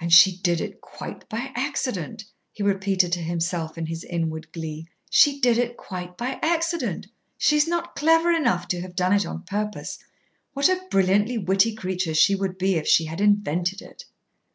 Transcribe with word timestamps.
"And 0.00 0.10
she 0.10 0.38
did 0.38 0.62
it 0.62 0.80
quite 0.80 1.28
by 1.28 1.50
accident!" 1.54 2.24
he 2.50 2.62
repeated 2.62 3.12
to 3.12 3.20
himself 3.20 3.76
in 3.76 3.84
his 3.84 4.04
inward 4.04 4.50
glee. 4.52 4.88
"She 5.10 5.38
did 5.38 5.58
it 5.58 5.76
quite 5.76 6.16
by 6.16 6.38
accident! 6.40 7.08
She's 7.36 7.68
not 7.68 7.94
clever 7.94 8.32
enough 8.32 8.66
to 8.68 8.80
have 8.80 8.96
done 8.96 9.12
it 9.12 9.26
on 9.26 9.42
purpose. 9.42 9.98
What 10.54 10.70
a 10.70 10.80
brilliantly 10.90 11.36
witty 11.36 11.74
creature 11.74 12.14
she 12.14 12.34
would 12.34 12.56
be 12.56 12.76
if 12.76 12.88
she 12.88 13.04
had 13.04 13.20
invented 13.20 13.82
it!" 13.82 14.06